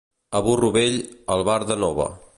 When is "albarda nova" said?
1.37-2.13